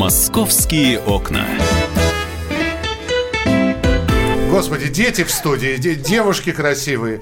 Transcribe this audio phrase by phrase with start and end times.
[0.00, 1.46] Московские окна.
[4.50, 7.20] Господи, дети в студии, де- девушки красивые.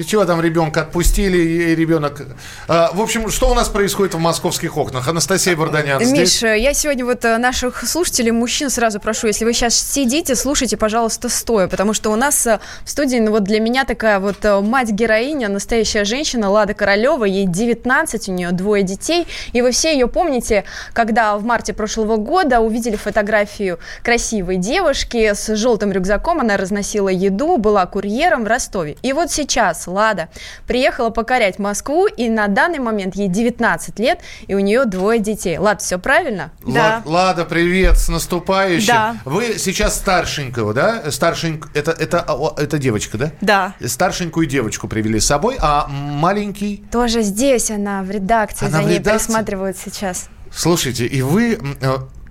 [0.00, 2.22] Ты чего там ребенка отпустили, и ребенок...
[2.68, 5.06] А, в общем, что у нас происходит в московских окнах?
[5.06, 6.40] Анастасия Варданян здесь.
[6.40, 10.78] Миша, я сегодня вот э, наших слушателей, мужчин сразу прошу, если вы сейчас сидите, слушайте,
[10.78, 14.42] пожалуйста, стоя, потому что у нас э, в студии, ну вот для меня такая вот
[14.42, 19.92] э, мать-героиня, настоящая женщина, Лада Королева, ей 19, у нее двое детей, и вы все
[19.92, 20.64] ее помните,
[20.94, 27.58] когда в марте прошлого года увидели фотографию красивой девушки с желтым рюкзаком, она разносила еду,
[27.58, 28.96] была курьером в Ростове.
[29.02, 30.28] И вот сейчас Лада
[30.66, 35.58] приехала покорять Москву, и на данный момент ей 19 лет, и у нее двое детей.
[35.58, 36.52] Лад, все правильно?
[36.62, 38.86] Ла- Лада, привет, с наступающим.
[38.88, 39.16] Да.
[39.24, 41.10] Вы сейчас старшенького, да?
[41.10, 41.68] Старшеньк...
[41.74, 43.32] Это, это, а, это девочка, да?
[43.40, 43.74] Да.
[43.84, 46.84] Старшенькую девочку привели с собой, а маленький...
[46.90, 49.26] Тоже здесь она в редакции, Она за в ней редакции?
[49.26, 50.28] присматривают сейчас.
[50.52, 51.58] Слушайте, и вы...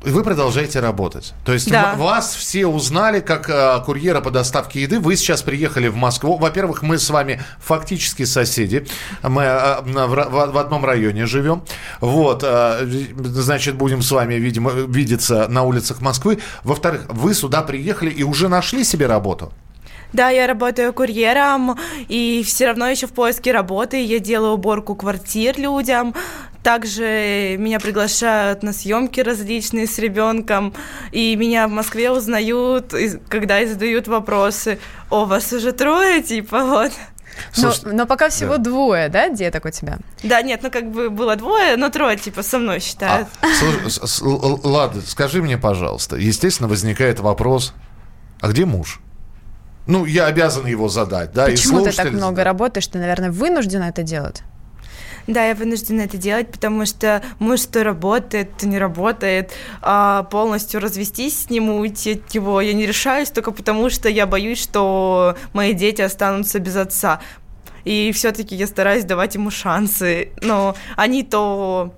[0.04, 1.34] э, Вы продолжаете работать.
[1.46, 1.94] То есть Да.
[1.96, 5.00] ва- вас все узнали как э, курьера по доставке еды.
[5.00, 6.38] Вы сейчас приехали в Москву.
[6.38, 8.86] Во-первых, мы с вами фактически соседи.
[9.24, 11.64] Мы э, в, ра- в- в одном районе живем.
[12.02, 12.88] Вот, э,
[13.24, 16.40] значит, будем с вами, видимо, видеться на улицах Москвы.
[16.64, 19.52] Во-вторых, вы сюда приехали и уже нашли себе работу.
[20.12, 24.04] Да, я работаю курьером, и все равно еще в поиске работы.
[24.04, 26.16] Я делаю уборку квартир людям.
[26.64, 30.74] Также меня приглашают на съемки различные с ребенком.
[31.12, 34.80] И меня в Москве узнают, и- когда и задают вопросы.
[35.10, 36.92] О, вас уже трое, типа, вот.
[37.56, 38.64] Но, но пока всего да.
[38.64, 40.00] двое, да, деток у тебя?
[40.24, 43.30] Да, нет, ну как бы было двое, но трое, типа, со мной считают.
[43.40, 47.74] А, слушай, с- с- л- Лада, скажи мне, пожалуйста, естественно, возникает вопрос,
[48.42, 49.00] а где муж?
[49.88, 52.46] Ну, я обязан его задать, да, и Почему ты так много задают.
[52.46, 52.88] работаешь?
[52.88, 54.44] Ты, наверное, вынуждена это делать?
[55.30, 59.52] Да, я вынуждена это делать, потому что муж то работает, то не работает.
[59.80, 64.26] А полностью развестись с ним, уйти от него я не решаюсь, только потому что я
[64.26, 67.22] боюсь, что мои дети останутся без отца.
[67.84, 70.30] И все-таки я стараюсь давать ему шансы.
[70.42, 71.94] Но они то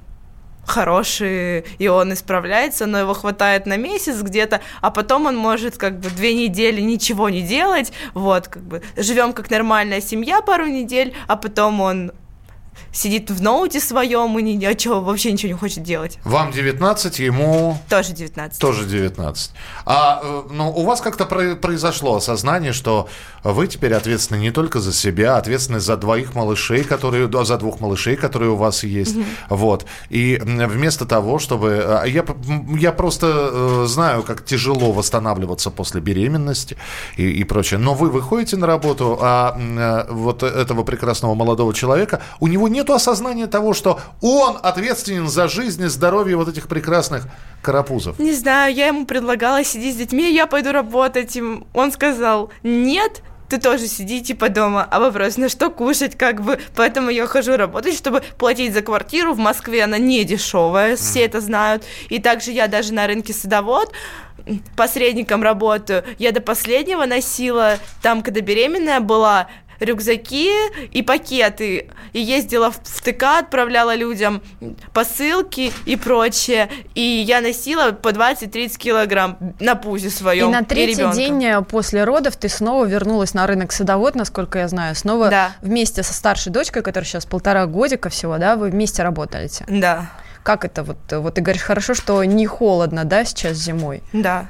[0.66, 6.00] хорошие, и он исправляется, но его хватает на месяц где-то, а потом он может как
[6.02, 11.14] бы две недели ничего не делать, вот, как бы живем как нормальная семья пару недель,
[11.28, 12.12] а потом он
[12.92, 16.20] сидит в ноуте своем и ни о чем вообще ничего не хочет делать.
[16.24, 18.60] Вам 19, ему Тоже 19.
[18.60, 19.52] тоже 19.
[19.86, 23.08] А э, ну, у вас как-то про- произошло осознание, что
[23.44, 27.58] вы теперь ответственны не только за себя, а ответственны за двоих малышей, которые, да, за
[27.58, 29.16] двух малышей, которые у вас есть.
[29.50, 29.86] Вот.
[30.10, 31.82] И вместо того, чтобы...
[31.86, 32.24] а, Я,
[32.78, 36.78] я просто э, знаю, как тяжело восстанавливаться после беременности
[37.18, 37.80] и, и прочее.
[37.80, 42.90] Но вы выходите на работу, а э, вот этого прекрасного молодого человека, у него нет
[42.90, 47.28] осознания того, что он ответственен за жизнь и здоровье вот этих прекрасных
[47.62, 48.18] карапузов.
[48.20, 51.38] Не знаю, я ему предлагала сидеть с детьми, я пойду работать.
[51.74, 53.22] Он сказал, нет,
[53.52, 54.88] ты тоже сиди типа дома.
[54.90, 56.58] А вопрос, на что кушать, как бы.
[56.76, 59.34] Поэтому я хожу работать, чтобы платить за квартиру.
[59.34, 61.84] В Москве она не дешевая, все это знают.
[62.10, 63.92] И также я даже на рынке садовод
[64.76, 66.04] посредником работаю.
[66.18, 69.48] Я до последнего носила, там, когда беременная была,
[69.82, 70.50] рюкзаки
[70.92, 71.90] и пакеты.
[72.14, 74.42] И ездила в в ТК, отправляла людям
[74.94, 76.70] посылки и прочее.
[76.96, 80.50] И я носила по 20-30 килограмм на пузе своем.
[80.50, 81.16] И на третий ребёнка.
[81.18, 84.96] день э, после родов ты снова вернулась на рынок садовод, насколько я знаю.
[84.96, 85.52] Снова Да.
[85.62, 89.66] вместе со старшей дочкой, которая сейчас полтора годика всего, да, вы вместе работаете.
[89.68, 90.12] Да,
[90.44, 90.98] Как это вот?
[91.12, 94.02] Вот ты говоришь, хорошо, что не холодно, да, сейчас зимой.
[94.14, 94.48] да.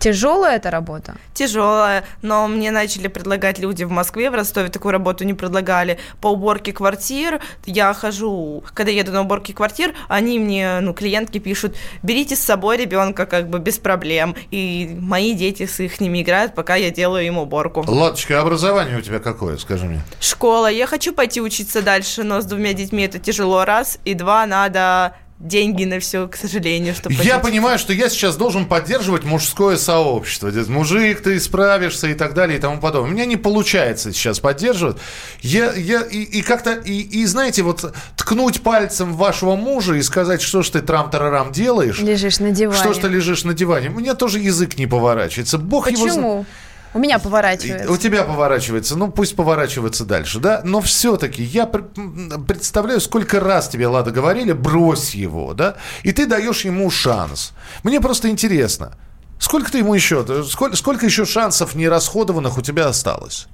[0.00, 1.16] Тяжелая эта работа?
[1.34, 5.98] Тяжелая, но мне начали предлагать люди в Москве, в Ростове такую работу не предлагали.
[6.22, 11.76] По уборке квартир я хожу, когда еду на уборки квартир, они мне, ну, клиентки пишут,
[12.02, 14.34] берите с собой ребенка как бы без проблем.
[14.50, 17.84] И мои дети с их ними играют, пока я делаю им уборку.
[17.86, 20.00] Ладочка, а образование у тебя какое, скажи мне?
[20.18, 20.68] Школа.
[20.70, 23.98] Я хочу пойти учиться дальше, но с двумя детьми это тяжело, раз.
[24.06, 28.66] И два, надо деньги на все, к сожалению, чтобы Я понимаю, что я сейчас должен
[28.66, 30.52] поддерживать мужское сообщество.
[30.68, 33.10] Мужик, ты справишься и так далее и тому подобное.
[33.10, 34.98] У меня не получается сейчас поддерживать.
[35.40, 40.42] Я, я и, и как-то, и, и знаете, вот ткнуть пальцем вашего мужа и сказать,
[40.42, 42.78] что ж ты трам-тарарам делаешь, Лежишь на диване.
[42.78, 43.88] что ж ты лежишь на диване.
[43.88, 45.56] У меня тоже язык не поворачивается.
[45.56, 46.14] Бог его знает.
[46.14, 46.46] Почему?
[46.92, 47.90] У меня поворачивается.
[47.90, 50.60] У тебя поворачивается, ну пусть поворачивается дальше, да?
[50.64, 55.76] Но все-таки я представляю, сколько раз тебе, Лада, говорили, брось его, да?
[56.02, 57.52] И ты даешь ему шанс.
[57.84, 58.96] Мне просто интересно,
[59.38, 63.46] сколько ты ему еще, сколько, сколько еще шансов нерасходованных у тебя осталось?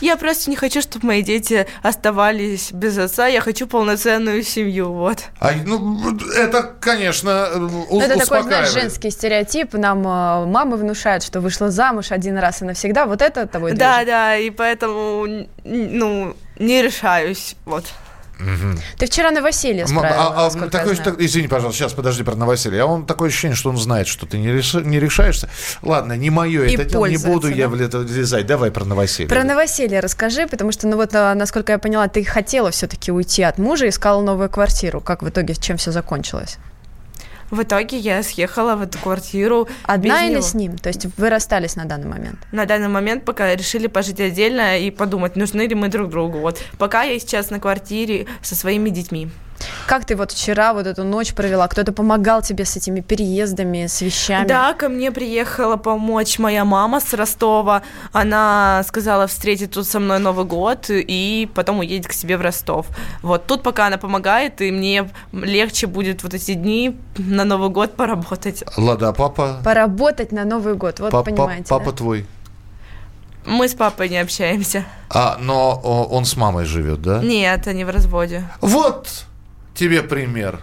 [0.00, 3.26] Я просто не хочу, чтобы мои дети оставались без отца.
[3.26, 5.18] Я хочу полноценную семью, вот.
[5.40, 7.48] А, ну, это, конечно,
[7.88, 9.72] у- Это такой, знаешь, женский стереотип.
[9.72, 13.06] Нам э, мамы внушают, что вышла замуж один раз и навсегда.
[13.06, 14.06] Вот это тобой Да, движет?
[14.06, 17.84] да, и поэтому, ну, не решаюсь, вот.
[18.38, 18.78] Мгм.
[18.98, 22.82] Ты вчера новоселье справила, а- а, насколько я так- извини, пожалуйста, сейчас подожди про новоселье.
[22.82, 25.48] А он такое ощущение, что он знает, что ты не, реш- не решаешься.
[25.82, 27.84] Ладно, не мое И это дело, не буду я да?
[27.84, 28.46] это влезать.
[28.46, 29.28] Давай про новоселье.
[29.28, 33.42] Про новоселье расскажи, потому что, ну вот, а, насколько я поняла, ты хотела все-таки уйти
[33.42, 35.00] от мужа, искала новую квартиру.
[35.00, 36.58] Как в итоге, чем все закончилось?
[37.50, 40.42] В итоге я съехала в эту квартиру Одна без или него.
[40.42, 40.78] с ним?
[40.78, 42.38] То есть вы расстались на данный момент?
[42.52, 46.38] На данный момент пока решили пожить отдельно и подумать, нужны ли мы друг другу.
[46.38, 46.58] Вот.
[46.78, 49.28] Пока я сейчас на квартире со своими детьми.
[49.86, 51.68] Как ты вот вчера вот эту ночь провела?
[51.68, 54.46] Кто-то помогал тебе с этими переездами, с вещами?
[54.46, 57.82] Да, ко мне приехала помочь моя мама с Ростова.
[58.12, 62.86] Она сказала встретить тут со мной Новый год и потом уедет к себе в Ростов.
[63.22, 67.94] Вот тут пока она помогает, и мне легче будет вот эти дни на Новый год
[67.94, 68.64] поработать.
[68.76, 69.60] Лада, папа?
[69.64, 71.96] Поработать на Новый год, вот пап- понимаете, папа да?
[71.96, 72.26] твой.
[73.44, 74.84] Мы с папой не общаемся.
[75.08, 75.76] А, но
[76.10, 77.20] он с мамой живет, да?
[77.22, 78.42] Нет, они в разводе.
[78.60, 79.26] Вот
[79.76, 80.60] тебе пример.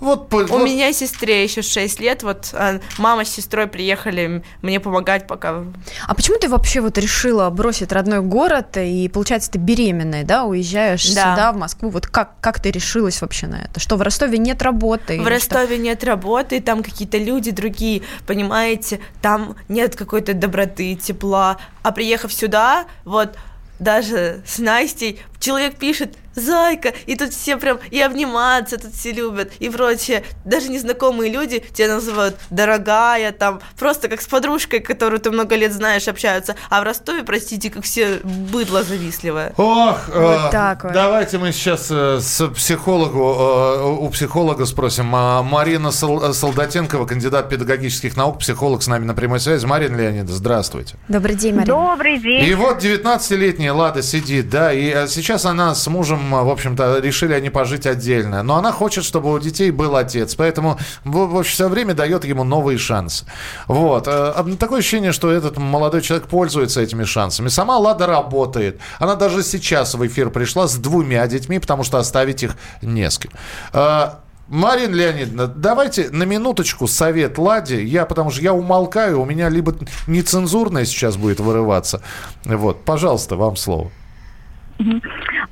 [0.00, 4.78] Вот, У вот- меня сестре еще 6 лет, вот а, мама с сестрой приехали мне
[4.78, 5.64] помогать пока.
[6.06, 11.08] А почему ты вообще вот решила бросить родной город и, получается, ты беременная, да, уезжаешь
[11.14, 11.32] Да.
[11.32, 11.88] сюда, в Москву?
[11.88, 13.80] Вот как, как ты решилась вообще на это?
[13.80, 15.14] Что в Ростове нет работы?
[15.14, 15.54] В или что?
[15.60, 21.56] Ростове нет работы, там какие-то люди другие, понимаете, там нет какой-то доброты, тепла.
[21.82, 23.36] А приехав сюда, вот
[23.78, 29.52] даже с Настей, человек пишет «Зайка», и тут все прям и обниматься тут все любят,
[29.58, 30.24] и прочее.
[30.44, 35.72] Даже незнакомые люди тебя называют «дорогая», там, просто как с подружкой, которую ты много лет
[35.72, 36.56] знаешь, общаются.
[36.70, 39.52] А в Ростове, простите, как все быдло завистливое.
[39.56, 40.92] Ох, Вот э, так вот.
[40.92, 45.14] давайте мы сейчас э, с психологу, э, у психолога спросим.
[45.14, 49.64] А, Марина Сол- Солдатенкова, кандидат педагогических наук, психолог с нами на прямой связи.
[49.66, 50.96] Марина Леонидовна, здравствуйте.
[51.08, 51.74] Добрый день, Марина.
[51.74, 52.44] Добрый день.
[52.44, 57.00] И вот 19-летняя Лада сидит, да, и э, сейчас она с мужем, э, в общем-то,
[57.00, 58.42] решили они пожить отдельно.
[58.42, 62.78] Но она хочет, чтобы у детей был отец, поэтому в, все время дает ему новые
[62.78, 63.26] шансы.
[63.66, 64.06] Вот.
[64.06, 67.48] э, а Такое ощущение, что этот молодой человек пользуется этими шансами.
[67.48, 68.80] Сама Лада работает.
[68.98, 73.18] Она даже сейчас в эфир пришла с двумя детьми, потому что оставить их не с
[73.18, 73.32] кем.
[73.72, 74.10] Э,
[74.48, 77.82] Марина Леонидовна, давайте на минуточку совет Ладе.
[77.82, 79.74] Я, потому что я умолкаю, у меня либо
[80.06, 82.02] нецензурное сейчас будет вырываться.
[82.44, 83.90] Вот, пожалуйста, вам слово.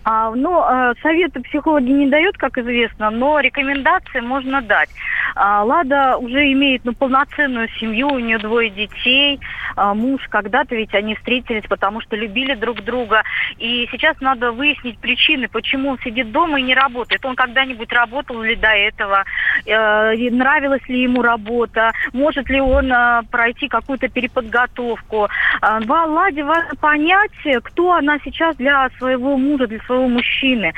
[0.04, 4.90] А, ну, э, советы психологи не дают, как известно, но рекомендации можно дать.
[5.34, 9.40] А, Лада уже имеет ну, полноценную семью, у нее двое детей,
[9.76, 13.22] а, муж когда-то ведь они встретились, потому что любили друг друга.
[13.58, 17.24] И сейчас надо выяснить причины, почему он сидит дома и не работает.
[17.24, 19.24] Он когда-нибудь работал ли до этого,
[19.66, 25.28] Э, нравилась ли ему работа, может ли он э, пройти какую-то переподготовку.
[25.60, 27.30] В Ладе важно понять,
[27.62, 30.72] кто она сейчас для своего мужа, для своего мужчины.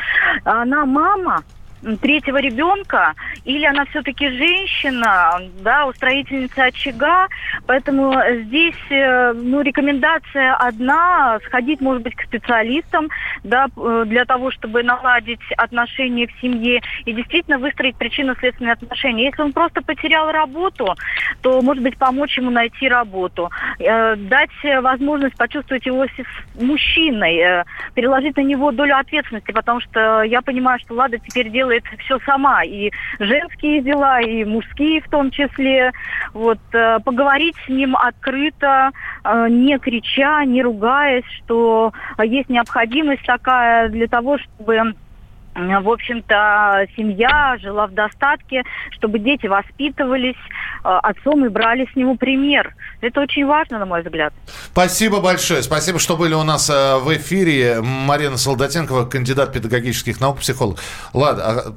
[0.44, 1.42] Она мама,
[2.00, 3.14] третьего ребенка,
[3.44, 7.28] или она все-таки женщина, да, устроительница очага,
[7.66, 8.14] поэтому
[8.44, 13.08] здесь, э, ну, рекомендация одна, сходить, может быть, к специалистам,
[13.42, 19.26] да, э, для того, чтобы наладить отношения в семье и действительно выстроить причинно-следственные отношения.
[19.26, 20.94] Если он просто потерял работу,
[21.42, 24.50] то, может быть, помочь ему найти работу, э, дать
[24.82, 30.94] возможность почувствовать его с- мужчиной, переложить на него долю ответственности, потому что я понимаю, что
[30.94, 35.92] Лада теперь делает все сама, и женские дела, и мужские в том числе.
[36.32, 38.90] Вот э, поговорить с ним открыто,
[39.24, 44.94] э, не крича, не ругаясь, что э, есть необходимость такая для того, чтобы
[45.54, 52.16] в общем-то, семья жила в достатке, чтобы дети воспитывались э, отцом и брали с него
[52.16, 52.74] пример.
[53.00, 54.32] Это очень важно, на мой взгляд.
[54.72, 55.62] Спасибо большое.
[55.62, 57.80] Спасибо, что были у нас э, в эфире.
[57.82, 60.78] Марина Солдатенкова, кандидат педагогических наук, психолог.
[61.12, 61.72] Ладно, а,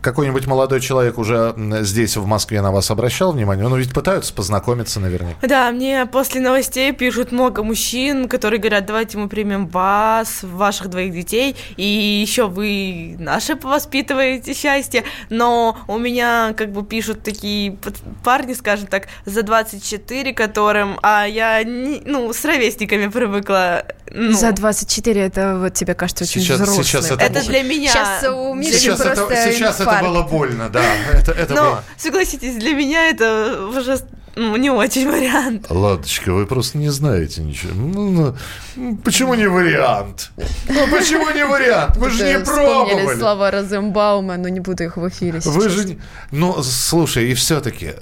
[0.00, 3.66] какой-нибудь молодой человек уже здесь, в Москве, на вас обращал внимание?
[3.68, 5.46] Ну, ведь пытаются познакомиться наверняка.
[5.46, 11.12] Да, мне после новостей пишут много мужчин, которые говорят, давайте мы примем вас, ваших двоих
[11.12, 15.04] детей, и еще вы наши воспитываете счастье.
[15.30, 17.76] Но у меня как бы пишут такие
[18.24, 23.84] парни, скажем так, за 24, которым, а я, ну, с ровесниками привыкла.
[24.14, 26.84] Ну, За 24 это вот тебе кажется очень Сейчас- взрослым.
[26.84, 27.90] сейчас это это для меня.
[27.90, 30.82] Сейчас у Миши Сейчас, это, сейчас это было больно, да.
[31.12, 31.84] Это, это Но, было.
[31.96, 33.98] согласитесь, для меня это уже
[34.36, 35.66] ну, не очень вариант.
[35.70, 37.72] Ладочка, вы просто не знаете ничего.
[37.74, 38.34] Ну,
[38.76, 40.30] ну, почему не вариант?
[40.68, 41.96] Ну, почему не вариант?
[41.96, 43.18] Вы же не пробовали.
[43.18, 45.54] слова Розенбаума, но не буду их в эфире сейчас.
[45.54, 45.84] Вы же...
[45.84, 45.98] не-
[46.30, 47.92] Ну, слушай, и все-таки,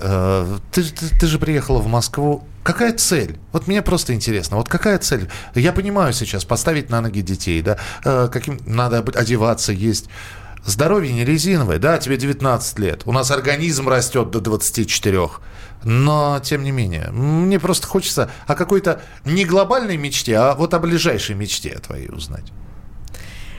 [0.73, 2.45] ты, ты- ты же приехала в Москву.
[2.63, 3.39] Какая цель?
[3.53, 4.57] Вот мне просто интересно.
[4.59, 5.29] Вот какая цель?
[5.55, 10.09] Я понимаю сейчас, поставить на ноги детей, да, э, каким надо одеваться, есть.
[10.67, 13.03] Здоровье не резиновое, да, тебе 19 лет.
[13.07, 15.31] У нас организм растет до 24.
[15.85, 20.79] Но, тем не менее, мне просто хочется о какой-то не глобальной мечте, а вот о
[20.79, 22.53] ближайшей мечте твоей узнать.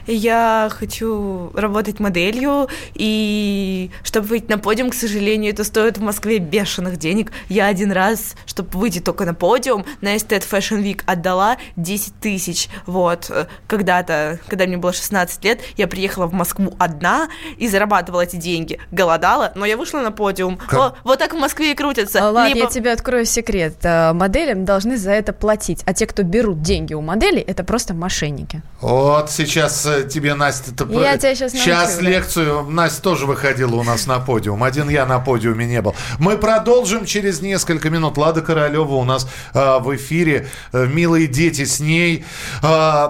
[0.08, 6.40] Я хочу работать моделью, и чтобы выйти на подиум, к сожалению, это стоит в Москве
[6.40, 7.32] бешеных денег.
[7.50, 12.70] Я один раз, чтобы выйти только на подиум, на Estet Fashion Week отдала 10 тысяч.
[12.86, 18.22] Вот, э, когда-то, когда мне было 16 лет, я приехала в Москву одна и зарабатывала
[18.22, 18.80] эти деньги.
[18.92, 20.58] Голодала, но я вышла на подиум.
[20.58, 20.80] Как?
[20.80, 22.28] О, вот так в Москве и крутятся.
[22.28, 23.76] А, Ладно, Либо- я тебе открою секрет.
[23.84, 27.94] А, Моделям должны за это платить, а те, кто берут деньги у моделей, это просто
[27.94, 28.62] мошенники.
[28.82, 30.72] Вот сейчас тебе, Настя...
[30.76, 32.10] ты Я тебя Сейчас научу, да.
[32.10, 32.64] лекцию.
[32.70, 34.64] Настя тоже выходила у нас на подиум.
[34.64, 35.96] Один я на подиуме не был.
[36.20, 38.18] Мы продолжим через несколько минут.
[38.18, 40.48] Лада Королева у нас э, в эфире.
[40.74, 42.26] Э, милые дети с ней.
[42.62, 43.10] Э,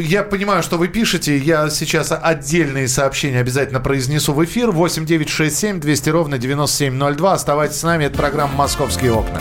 [0.00, 1.36] я понимаю, что вы пишете.
[1.36, 4.70] Я сейчас отдельные сообщения обязательно произнесу в эфир.
[4.70, 7.32] 8 9 6 7 200 ровно 9702.
[7.32, 8.04] Оставайтесь с нами.
[8.04, 9.40] Это программа «Московские окна».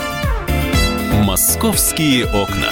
[1.24, 2.72] Московские окна.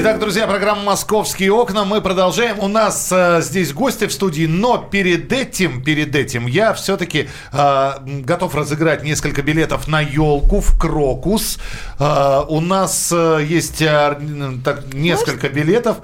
[0.00, 1.84] Итак, друзья, программа «Московские окна».
[1.84, 2.60] Мы продолжаем.
[2.60, 7.90] У нас э, здесь гости в студии, но перед этим, перед этим я все-таки э,
[8.06, 11.58] готов разыграть несколько билетов на елку в Крокус.
[11.98, 14.16] Э, у нас э, есть э,
[14.64, 15.96] так, несколько билетов.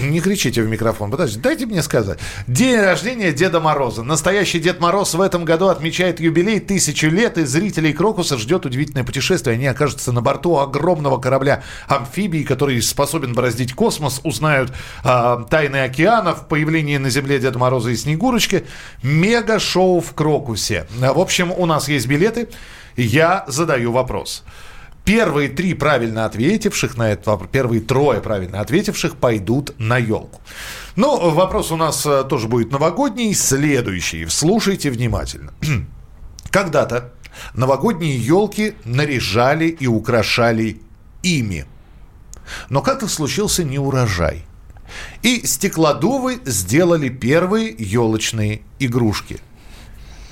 [0.00, 2.18] Не кричите в микрофон, подождите, дайте мне сказать.
[2.46, 4.02] День рождения Деда Мороза.
[4.02, 9.04] Настоящий Дед Мороз в этом году отмечает юбилей тысячу лет, и зрителей Крокуса ждет удивительное
[9.04, 9.54] путешествие.
[9.54, 14.72] Они окажутся на борту огромного корабля амфибии, который способен бороздить космос, узнают
[15.04, 18.66] а, тайны океанов, появление на Земле Деда Мороза и Снегурочки.
[19.02, 20.86] Мега-шоу в Крокусе.
[20.98, 22.48] В общем, у нас есть билеты.
[22.96, 24.44] Я задаю вопрос.
[25.04, 30.40] Первые три правильно ответивших на этот вопрос, первые трое правильно ответивших пойдут на елку.
[30.96, 34.26] Ну, вопрос у нас э, тоже будет новогодний, следующий.
[34.26, 35.52] Слушайте внимательно.
[36.50, 37.12] Когда-то
[37.54, 40.80] новогодние елки наряжали и украшали
[41.22, 41.66] ими.
[42.68, 44.44] Но как-то случился неурожай.
[45.22, 49.38] И стеклодувы сделали первые елочные игрушки.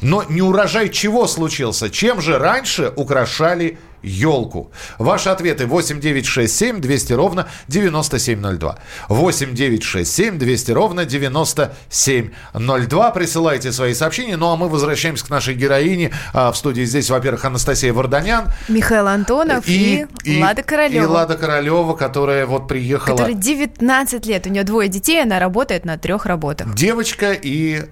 [0.01, 1.91] Но неурожай чего случился?
[1.91, 4.71] Чем же раньше украшали елку?
[4.99, 8.79] Ваши ответы 8967 200 ровно 9702.
[9.09, 13.11] 8967 200 ровно 9702.
[13.11, 14.37] Присылайте свои сообщения.
[14.37, 16.13] Ну а мы возвращаемся к нашей героине.
[16.33, 18.47] А, в студии здесь, во-первых, Анастасия Варданян.
[18.69, 20.07] Михаил Антонов и,
[20.41, 21.05] Лада Королева.
[21.05, 23.17] И Лада Королева, которая вот приехала.
[23.17, 26.75] Которой 19 лет, у нее двое детей, она работает на трех работах.
[26.75, 27.83] Девочка и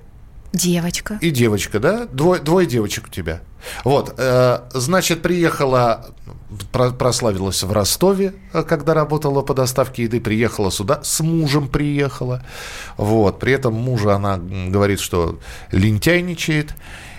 [0.57, 1.19] Девочка.
[1.21, 2.07] И девочка, да?
[2.07, 3.41] Двое, двое девочек у тебя.
[3.85, 6.07] Вот, э, значит, приехала,
[6.73, 12.43] про- прославилась в Ростове, э, когда работала по доставке еды, приехала сюда, с мужем приехала.
[12.97, 15.39] Вот, при этом мужа она говорит, что
[15.73, 16.75] лентяйничает.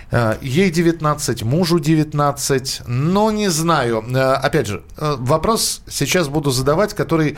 [0.09, 4.03] Э, Ей 19, мужу 19, но не знаю.
[4.07, 7.37] Э, Опять же, вопрос сейчас буду задавать, который,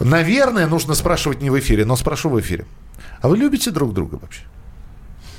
[0.00, 2.64] наверное, нужно спрашивать не в эфире, но спрошу в эфире.
[3.20, 4.42] А вы любите друг друга вообще?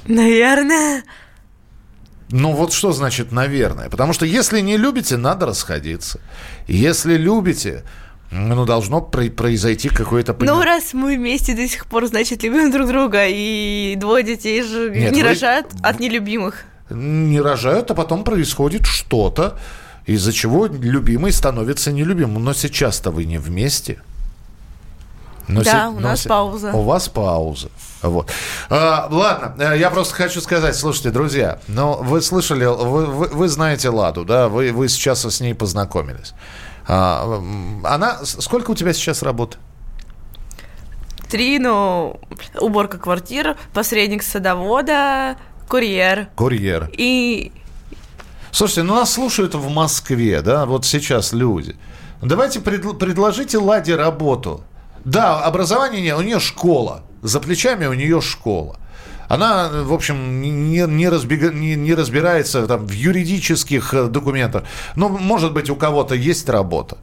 [0.08, 1.04] Наверное.
[2.30, 3.90] Ну вот что значит «наверное»?
[3.90, 6.20] Потому что если не любите, надо расходиться.
[6.68, 7.84] Если любите,
[8.32, 10.36] Ну, должно про- произойти какое-то...
[10.40, 14.90] Ну, раз мы вместе до сих пор, значит, любим друг друга, и двое детей же
[14.90, 16.66] Нет, не вы- рожают от нелюбимых.
[16.90, 19.58] не рожают, а потом происходит что-то,
[20.08, 22.44] из-за чего любимый становится нелюбимым.
[22.44, 24.02] Но сейчас-то вы не вместе.
[25.48, 26.72] Но Да, се- у но нас се- пауза.
[26.74, 27.70] У вас пауза.
[28.02, 28.32] Вот.
[28.70, 33.48] А, ладно, э, я просто хочу сказать, слушайте, друзья, ну вы слышали, вы, вы, вы
[33.48, 36.34] знаете Ладу, да, вы, вы сейчас с ней познакомились.
[36.88, 37.42] А,
[37.84, 39.58] она, сколько у тебя сейчас работы?
[41.30, 42.20] Три, ну,
[42.60, 45.36] уборка квартир, посредник садовода,
[45.68, 46.28] курьер.
[46.36, 46.90] Курьер.
[46.94, 47.52] И
[48.52, 51.76] Слушайте, ну нас слушают в Москве, да, вот сейчас люди.
[52.22, 54.64] Давайте предл- предложите Ладе работу.
[55.06, 57.04] Да, образование нет, у нее школа.
[57.22, 58.78] За плечами у нее школа.
[59.28, 60.50] Она, в общем, не,
[60.82, 64.64] не, разбега- не- не разбирается там, в юридических э, документах.
[64.96, 66.98] Ну, может быть, у кого-то есть работа.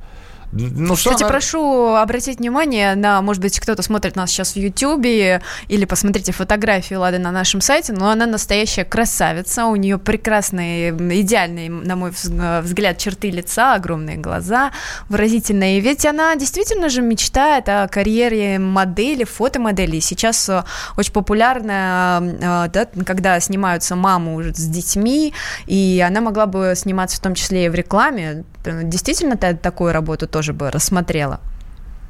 [0.53, 4.57] Ну, что Кстати, она- прошу обратить внимание на, может быть, кто-то смотрит нас сейчас в
[4.57, 10.91] Ютьюбе, или посмотрите фотографии Лады на нашем сайте, но она настоящая красавица, у нее прекрасные,
[10.91, 14.73] идеальные, на мой вз- взгляд, черты лица, огромные глаза,
[15.09, 15.81] выразительные.
[15.81, 20.01] Ведь она действительно же мечтает о карьере модели, фотомодели.
[20.01, 20.65] Сейчас э,
[20.99, 22.21] очень популярно,
[22.67, 25.33] э, да, когда снимаются мамы уже с детьми,
[25.67, 28.45] и она могла бы сниматься в том числе и в рекламе.
[28.65, 31.41] Действительно, ты такую работу тоже бы рассмотрела?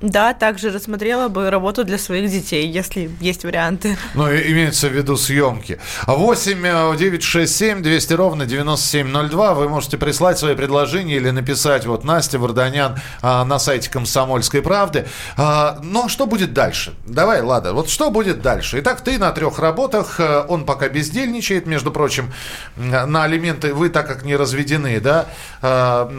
[0.02, 3.97] Да, также рассмотрела бы работу для своих детей, если есть варианты.
[4.14, 5.78] Ну, имеется в виду съемки.
[6.06, 9.54] 8 э, 9 6 7 200 ровно 9702.
[9.54, 15.06] Вы можете прислать свои предложения или написать вот Настя Варданян а, на сайте Комсомольской правды.
[15.37, 16.94] А, ну, а что будет дальше?
[17.06, 18.80] Давай, Лада, вот что будет дальше?
[18.80, 22.32] Итак, ты на трех работах, э, он пока бездельничает, между прочим,
[22.76, 25.26] на алименты вы так как не разведены, да?
[25.61, 26.11] А,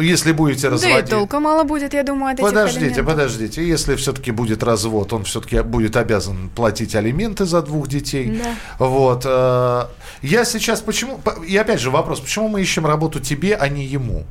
[0.00, 1.10] если будете Да и разводить...
[1.10, 3.66] толка мало будет, я думаю, от этих Подождите, подождите.
[3.68, 8.40] Если все-таки будет развод, он все-таки будет обязан платить алименты за двух детей.
[8.42, 8.54] Да.
[8.86, 9.22] Вот.
[9.24, 9.82] э,
[10.22, 11.18] Я сейчас почему...
[11.18, 14.24] по- И опять же вопрос, почему мы ищем работу тебе, а не ему?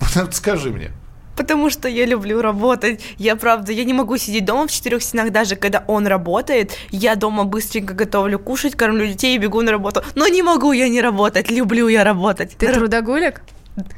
[0.14, 0.90] Вот Скажи мне.
[1.36, 3.00] Потому что я люблю работать.
[3.16, 6.72] Я, правда, я не могу сидеть дома в четырех стенах, даже когда он работает.
[6.90, 10.02] Я дома быстренько готовлю кушать, кормлю детей и бегу на работу.
[10.14, 12.56] Но не могу я не работать, люблю я работать.
[12.58, 13.40] Ты Р- трудоголик?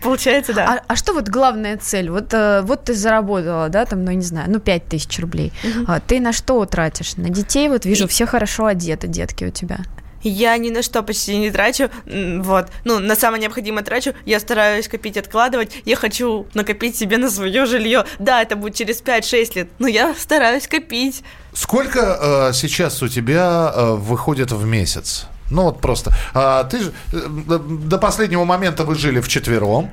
[0.02, 0.66] Получается, да.
[0.66, 2.10] А, а что вот главная цель?
[2.10, 5.52] Вот, э, вот ты заработала, да, там, ну, я не знаю, ну, пять тысяч рублей.
[5.86, 7.16] А ты на что тратишь?
[7.16, 9.80] На детей, вот вижу, все хорошо одеты, детки у тебя.
[10.22, 14.86] Я ни на что почти не трачу, вот, ну, на самое необходимое трачу, я стараюсь
[14.86, 19.68] копить, откладывать, я хочу накопить себе на свое жилье, да, это будет через 5-6 лет,
[19.80, 21.24] но я стараюсь копить.
[21.52, 25.26] Сколько э, сейчас у тебя э, выходит в месяц?
[25.52, 26.12] Ну вот просто.
[26.34, 29.90] А, ты же э, до- до последнего момента вы жили вчетвером.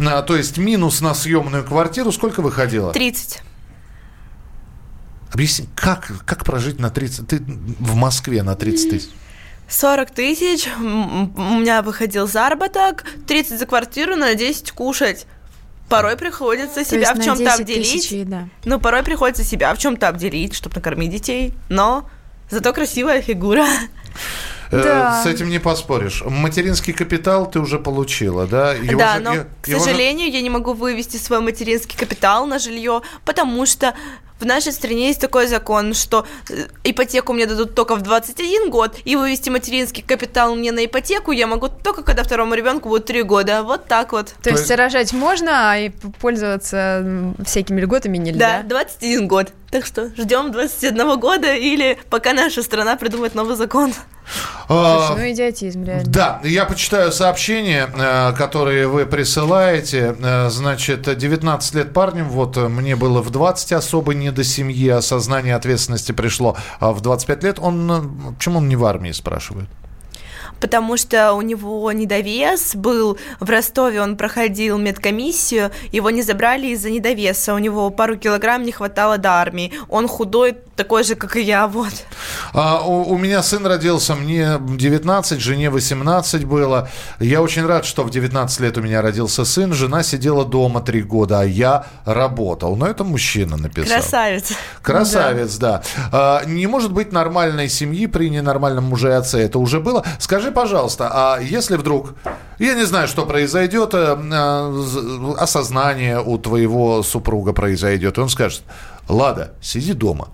[0.00, 2.92] А, то есть минус на съемную квартиру сколько выходило?
[2.92, 3.42] 30.
[5.32, 7.26] Объясни, как, как прожить на 30...
[7.28, 9.08] Ты в Москве на 30 тысяч?
[9.68, 15.26] 40 тысяч, у меня выходил заработок, 30 за квартиру, на 10 кушать.
[15.88, 17.92] Порой приходится То себя в чем-то 10 обделить.
[17.92, 18.48] тысяч еда.
[18.64, 21.52] Ну, порой приходится себя в чем-то обделить, чтобы накормить детей.
[21.68, 22.08] Но
[22.50, 23.66] зато красивая фигура.
[24.72, 25.22] Э, Да.
[25.22, 26.22] С этим не поспоришь.
[26.26, 28.72] Материнский капитал ты уже получила, да?
[28.74, 31.96] Его да, же- но, е- к его же- сожалению, я не могу вывести свой материнский
[31.96, 33.94] капитал на жилье, потому что
[34.40, 38.96] в нашей стране есть такой закон, что э, ипотеку мне дадут только в 21 год,
[39.04, 43.22] и вывести материнский капитал мне на ипотеку я могу только когда второму ребенку будет 3
[43.22, 43.62] года.
[43.62, 44.34] Вот так вот.
[44.42, 48.62] То есть есть- рожать можно, а и пользоваться всякими льготами Да, нельзя?
[48.62, 49.52] 21 год.
[49.70, 53.92] Так что ждем 21 года или пока наша страна придумает новый закон.
[54.68, 56.04] А, Слушай, ну идиотизм, реально.
[56.06, 60.16] Да, я почитаю сообщения, э, которые вы присылаете.
[60.20, 64.88] Э, Значит, 19 лет парнем, вот э, мне было в 20 особо не до семьи,
[64.88, 66.56] осознание ответственности пришло.
[66.80, 68.34] А в 25 лет он...
[68.36, 69.68] Почему он не в армии, спрашивают?
[70.60, 76.90] Потому что у него недовес был в Ростове, он проходил медкомиссию, его не забрали из-за
[76.90, 81.40] недовеса, у него пару килограмм не хватало до армии, он худой, такой же, как и
[81.40, 81.92] я, вот.
[82.52, 86.88] А, у, у меня сын родился, мне 19, жене 18 было.
[87.18, 89.72] Я очень рад, что в 19 лет у меня родился сын.
[89.72, 92.76] Жена сидела дома 3 года, а я работал.
[92.76, 93.96] Но это мужчина написал.
[93.98, 94.52] Красавец.
[94.82, 95.82] Красавец, да.
[96.12, 99.40] А, не может быть нормальной семьи при ненормальном муже и отце.
[99.40, 100.04] Это уже было.
[100.18, 102.14] Скажи, пожалуйста, а если вдруг,
[102.58, 108.62] я не знаю, что произойдет, э, э, осознание у твоего супруга произойдет, он скажет,
[109.08, 110.28] Лада, сиди дома.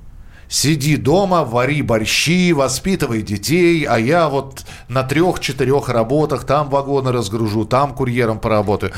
[0.48, 7.64] Сиди дома, вари борщи, воспитывай детей, а я вот на трех-четырех работах там вагоны разгружу,
[7.64, 8.92] там курьером поработаю.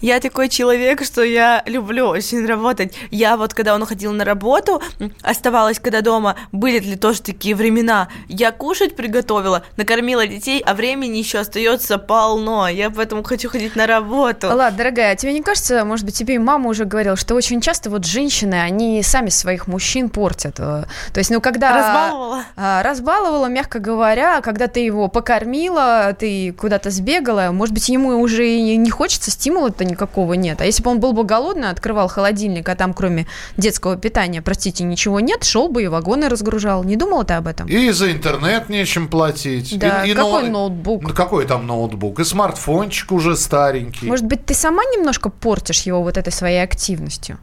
[0.00, 2.94] Я такой человек, что я люблю очень работать.
[3.10, 4.82] Я вот, когда он уходил на работу,
[5.22, 11.18] оставалась, когда дома, были ли тоже такие времена, я кушать приготовила, накормила детей, а времени
[11.18, 12.68] еще остается полно.
[12.68, 14.48] Я поэтому хочу ходить на работу.
[14.48, 17.60] Ладно, дорогая, а тебе не кажется, может быть, тебе и мама уже говорила, что очень
[17.60, 20.56] часто вот женщины, они сами своих мужчин портят.
[20.58, 21.76] Э, То есть, ну, когда...
[21.76, 22.44] Разбаловала?
[22.56, 28.48] А, Разбаловала, мягко говоря, когда ты его покормила, ты куда-то сбегала, может быть, ему уже
[28.48, 30.60] и не хочется, стимула-то никакого нет.
[30.60, 33.26] А если бы он был бы голодный, открывал холодильник, а там кроме
[33.56, 36.84] детского питания, простите, ничего нет, шел бы и вагоны разгружал.
[36.84, 37.66] Не думала ты об этом?
[37.66, 39.78] И за интернет нечем платить.
[39.78, 41.02] Да, и, и какой ноут- ноутбук?
[41.02, 42.20] Ну, Какой там ноутбук?
[42.20, 44.06] И смартфончик уже старенький.
[44.06, 47.38] Может быть, ты сама немножко портишь его вот этой своей активностью?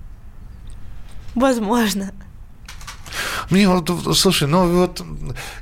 [1.36, 2.12] Возможно.
[3.50, 5.04] Мне вот, слушай, ну вот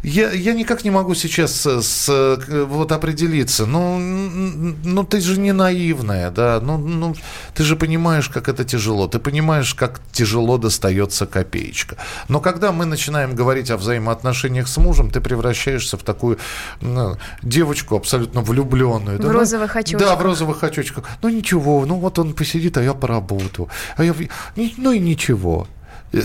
[0.03, 2.37] я, я никак не могу сейчас с,
[2.67, 3.65] вот определиться.
[3.65, 6.59] Ну, ну ты же не наивная, да.
[6.61, 7.15] Ну, ну
[7.53, 9.07] ты же понимаешь, как это тяжело.
[9.07, 11.97] Ты понимаешь, как тяжело достается копеечка.
[12.27, 16.37] Но когда мы начинаем говорить о взаимоотношениях с мужем, ты превращаешься в такую
[16.81, 19.21] ну, девочку абсолютно влюбленную.
[19.21, 20.01] В розовых очочках.
[20.01, 21.05] Да, в розовых очочках.
[21.21, 23.69] Ну ничего, ну вот он посидит, а я поработаю.
[23.97, 24.13] А я...
[24.55, 25.67] Ну и ничего.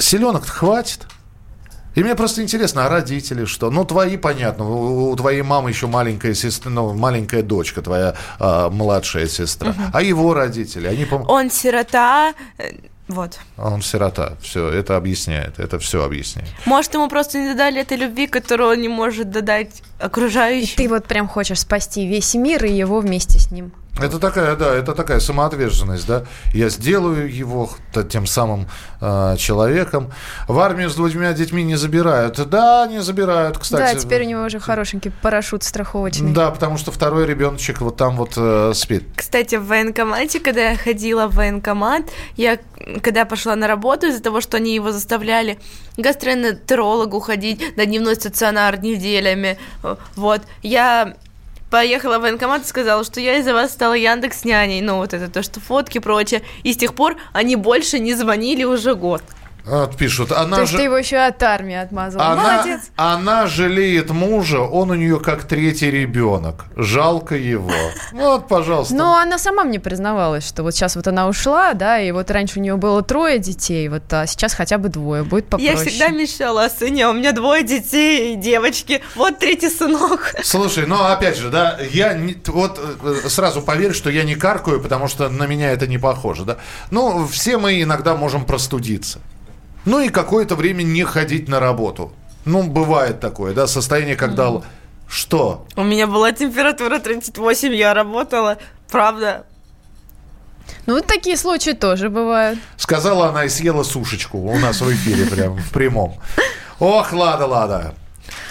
[0.00, 1.06] Селенок хватит.
[1.94, 3.70] И мне просто интересно, а родители что?
[3.70, 8.70] Ну, твои, понятно, у, у твоей мамы еще маленькая сестра, ну, маленькая дочка, твоя а,
[8.70, 9.74] младшая сестра.
[9.92, 12.72] А его родители, они, по Он сирота, э,
[13.08, 13.40] вот.
[13.56, 14.34] он сирота.
[14.40, 16.48] Все, это объясняет, это все объясняет.
[16.64, 20.76] Может, ему просто не додали этой любви, которую он не может додать И окружающим.
[20.76, 23.72] ты вот прям хочешь спасти весь мир и его вместе с ним.
[23.98, 26.24] Это такая, да, это такая самоотверженность, да.
[26.54, 27.70] Я сделаю его
[28.08, 28.66] тем самым
[29.00, 30.10] а, человеком.
[30.48, 32.48] В армию с двумя детьми не забирают.
[32.48, 33.94] Да, не забирают, кстати.
[33.94, 36.32] да, теперь у него уже хорошенький парашют страховочный.
[36.32, 39.04] Да, потому что второй ребеночек вот там вот э, спит.
[39.16, 42.04] Кстати, в военкомате, когда я ходила в военкомат,
[42.36, 42.58] я,
[43.02, 45.58] когда пошла на работу, из-за того, что они его заставляли
[45.96, 51.16] к гастроэнтерологу ходить на дневной стационар неделями, э, вот, я
[51.70, 55.30] поехала в военкомат и сказала, что я из-за вас стала Яндекс няней, ну вот это
[55.30, 59.22] то, что фотки и прочее, и с тех пор они больше не звонили уже год.
[59.64, 60.78] Вот пишут, она То есть же...
[60.78, 62.26] ты его еще от армии отмазала.
[62.26, 62.80] Она, Молодец.
[62.96, 66.64] она жалеет мужа, он у нее как третий ребенок.
[66.76, 67.70] Жалко его.
[68.12, 68.94] Вот, пожалуйста.
[68.94, 72.58] Но она сама мне признавалась, что вот сейчас вот она ушла, да, и вот раньше
[72.58, 75.72] у нее было трое детей, вот а сейчас хотя бы двое, будет попроще.
[75.72, 80.34] Я всегда мечтала о сыне, а у меня двое детей и девочки, вот третий сынок.
[80.42, 84.80] Слушай, ну опять же, да, я не- вот э, сразу поверь, что я не каркаю,
[84.80, 86.56] потому что на меня это не похоже, да.
[86.90, 89.20] Ну, все мы иногда можем простудиться.
[89.84, 92.12] Ну и какое-то время не ходить на работу.
[92.44, 94.44] Ну, бывает такое, да, состояние, когда...
[94.46, 94.64] л-
[95.08, 95.66] Что?
[95.76, 98.58] У меня была температура 38, я работала,
[98.90, 99.44] правда.
[100.86, 102.58] Ну вот такие случаи тоже бывают.
[102.76, 106.14] Сказала она и съела сушечку у нас в эфире, прям в прямом.
[106.78, 107.94] Ох, Лада, Лада.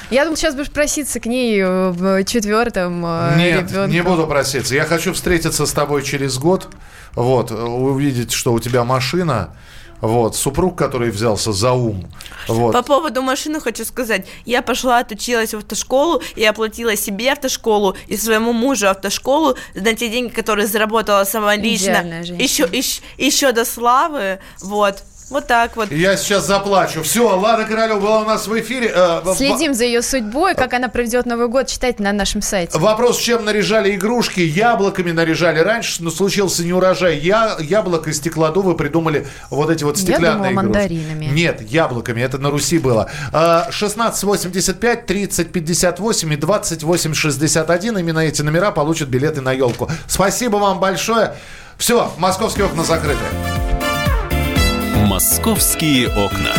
[0.10, 3.92] Я думаю, сейчас будешь проситься к ней в четвертом э, Нет, ребенку.
[3.92, 4.76] не буду проситься.
[4.76, 6.68] Я хочу встретиться с тобой через год,
[7.14, 9.56] вот, увидеть, что у тебя машина,
[10.02, 12.10] вот, супруг, который взялся за ум,
[12.48, 12.74] вот.
[12.74, 14.26] По поводу машины хочу сказать.
[14.46, 20.10] Я пошла, отучилась в автошколу и оплатила себе автошколу и своему мужу автошколу на те
[20.10, 21.92] деньги, которые заработала сама лично.
[21.92, 22.44] Идеальная женщина.
[22.44, 24.40] Еще, еще, еще до славы.
[24.62, 25.04] Вот.
[25.30, 25.92] Вот так вот.
[25.92, 27.04] Я сейчас заплачу.
[27.04, 28.92] Все, Лада Королева была у нас в эфире.
[28.94, 32.78] Э, Следим за ее судьбой, как она проведет Новый год, читайте на нашем сайте.
[32.78, 34.40] Вопрос, чем наряжали игрушки?
[34.40, 35.60] Яблоками наряжали.
[35.60, 40.66] Раньше ну, случился неурожай я, яблок и стеклодувы придумали вот эти вот Я стеклянные думала,
[40.66, 40.66] игрушки.
[40.66, 41.26] мандаринами.
[41.26, 42.22] Нет, яблоками.
[42.22, 43.10] Это на Руси было.
[43.32, 47.98] А, 1685, 30, 58 и 28, 61.
[47.98, 49.90] Именно эти номера получат билеты на елку.
[50.08, 51.36] Спасибо вам большое.
[51.78, 53.24] Все, московские окна закрыты.
[55.10, 56.54] «Московские окна».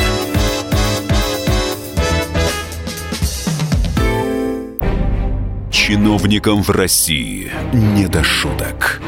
[5.70, 9.00] Чиновникам в России не до шуток.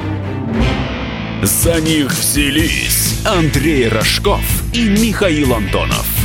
[1.43, 6.22] За них взялись Андрей Рожков и Михаил Антонов.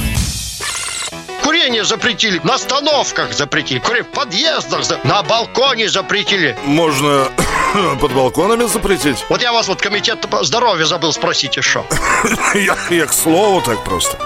[1.57, 6.55] Курение запретили, на остановках запретили, курение в подъездах, на балконе запретили.
[6.65, 7.29] Можно
[7.99, 9.25] под балконами запретить?
[9.27, 11.83] Вот я вас вот комитет по здоровью забыл спросить еще.
[12.53, 14.19] Я, я к слову так просто.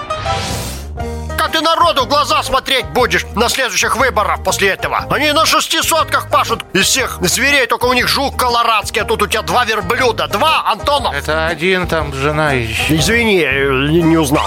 [1.38, 5.06] Как ты народу в глаза смотреть будешь на следующих выборах после этого?
[5.10, 9.26] Они на шестисотках пашут из всех зверей, только у них жук колорадский, а тут у
[9.26, 10.26] тебя два верблюда.
[10.28, 11.14] Два, Антонов.
[11.14, 12.94] Это один там жена еще.
[12.94, 14.46] Извини, э, не узнал.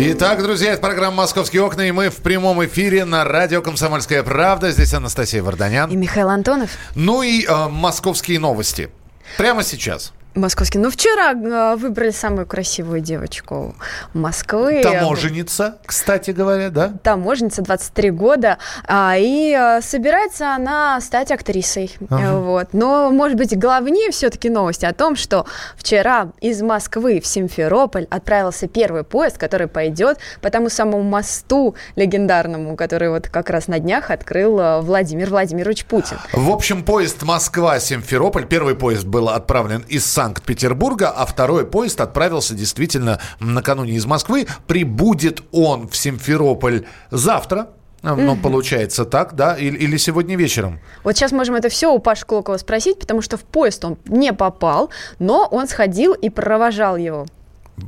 [0.00, 4.70] Итак, друзья, это программа «Московские окна», и мы в прямом эфире на радио «Комсомольская правда».
[4.70, 5.90] Здесь Анастасия Варданян.
[5.90, 6.70] И Михаил Антонов.
[6.94, 8.90] Ну и э, московские новости.
[9.38, 10.12] Прямо сейчас.
[10.38, 10.78] Московский.
[10.78, 13.74] Ну, вчера э, выбрали самую красивую девочку
[14.14, 14.80] Москвы.
[14.82, 16.92] Таможенница, кстати говоря, да?
[17.02, 18.58] Таможенница, 23 года.
[18.86, 21.94] А, и а, собирается она стать актрисой.
[22.08, 22.38] Ага.
[22.38, 22.68] Вот.
[22.72, 25.46] Но, может быть, главнее все-таки новости о том, что
[25.76, 32.76] вчера из Москвы в Симферополь отправился первый поезд, который пойдет по тому самому мосту легендарному,
[32.76, 36.18] который вот как раз на днях открыл Владимир Владимирович Путин.
[36.32, 43.18] В общем, поезд Москва-Симферополь, первый поезд был отправлен из Санкт-Петербурга, а второй поезд отправился действительно
[43.40, 44.46] накануне из Москвы.
[44.66, 47.68] Прибудет он в Симферополь завтра,
[48.02, 48.42] ну, Мгм.
[48.42, 49.56] получается так, да?
[49.56, 50.80] Или, или сегодня вечером?
[51.02, 54.32] Вот сейчас можем это все у Паши Клокова спросить, потому что в поезд он не
[54.34, 57.26] попал, но он сходил и провожал его.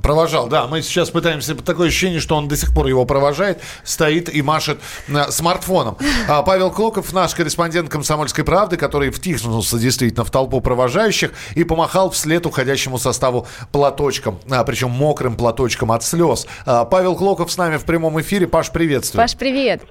[0.02, 0.66] Провожал, да.
[0.66, 4.80] Мы сейчас пытаемся, такое ощущение, что он до сих пор его провожает, стоит и машет
[5.08, 5.96] э, смартфоном.
[6.28, 12.10] А Павел Клоков, наш корреспондент «Комсомольской правды», который втиснулся действительно в толпу провожающих и помахал
[12.10, 16.46] вслед уходящему составу платочком, а, причем мокрым платочком от слез.
[16.66, 18.46] А, Павел Клоков с нами в прямом эфире.
[18.46, 19.22] Паш, приветствую.
[19.22, 19.82] Паш, привет.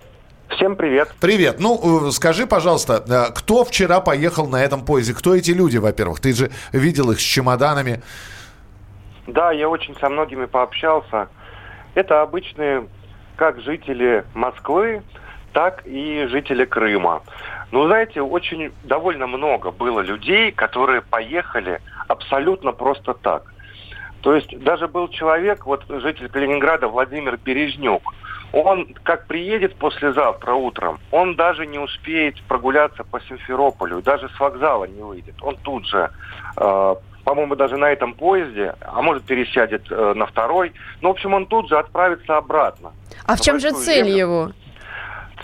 [0.56, 1.10] Всем привет.
[1.20, 1.60] Привет.
[1.60, 5.14] Ну, э, скажи, пожалуйста, э, кто вчера поехал на этом поезде?
[5.14, 6.20] Кто эти люди, во-первых?
[6.20, 8.02] Ты же видел их с чемоданами.
[9.34, 11.30] Да, я очень со многими пообщался.
[11.96, 12.88] Это обычные
[13.36, 15.02] как жители Москвы,
[15.54, 17.22] так и жители Крыма.
[17.72, 23.54] Ну, знаете, очень довольно много было людей, которые поехали абсолютно просто так.
[24.22, 28.02] То есть даже был человек, вот житель Калининграда Владимир Березнюк.
[28.52, 34.86] Он, как приедет послезавтра утром, он даже не успеет прогуляться по Симферополю, даже с вокзала
[34.86, 35.36] не выйдет.
[35.42, 36.10] Он тут же,
[36.58, 36.96] э,
[37.30, 40.74] по-моему, даже на этом поезде, а может пересядет э, на второй.
[41.02, 42.92] Ну, в общем, он тут же отправится обратно.
[43.28, 44.18] А в чем же цель землю.
[44.18, 44.52] его?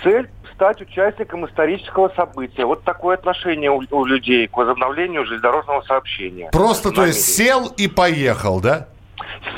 [0.02, 2.66] Цель стать участником исторического события.
[2.66, 6.50] Вот такое отношение у, у людей к возобновлению железнодорожного сообщения.
[6.52, 8.88] Просто, то есть, сел и поехал, да?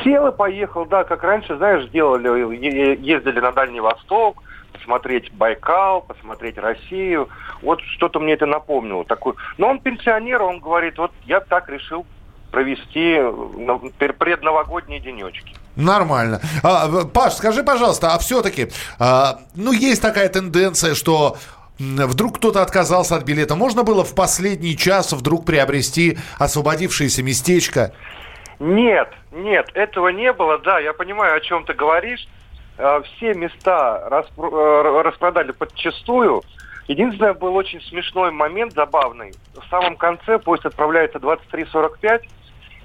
[0.04, 6.58] Сел и поехал, да, как раньше, знаешь, делали, ездили на Дальний Восток, посмотреть Байкал, посмотреть
[6.58, 7.30] Россию.
[7.62, 9.06] Вот что-то мне это напомнило.
[9.06, 9.36] Такой.
[9.58, 12.06] Но он пенсионер, он говорит, вот я так решил
[12.52, 15.56] провести э, предновогодние денечки.
[15.76, 16.42] Нормально.
[16.64, 18.70] А, Паш, скажи, пожалуйста, а все-таки,
[19.56, 21.38] ну, есть такая тенденция, что
[21.80, 23.56] вдруг кто-то отказался от билета.
[23.56, 27.94] Можно было в последний час вдруг приобрести освободившееся местечко?
[28.60, 30.58] Нет, нет, этого не было.
[30.58, 32.28] Да, я понимаю, о чем ты говоришь.
[32.78, 36.42] Э, Все места распро- э, распродали подчастую.
[36.88, 39.34] Единственное, был очень смешной момент, забавный.
[39.54, 42.22] В самом конце поезд отправляется 23.45,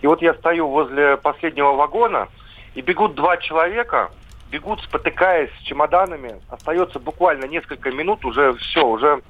[0.01, 2.29] и вот я стою возле последнего вагона,
[2.75, 4.11] и бегут два человека,
[4.51, 6.41] бегут, спотыкаясь с чемоданами.
[6.51, 9.23] Остается буквально несколько минут, уже все, уже